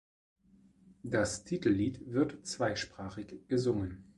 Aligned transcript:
Das 1.03 1.43
Titellied 1.43 2.01
wird 2.11 2.43
zweisprachig 2.43 3.47
gesungen. 3.47 4.09